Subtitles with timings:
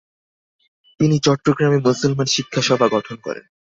[0.99, 3.45] তিনি চট্টগ্রামে মুসলমান শিক্ষা সভা" গঠন করেন।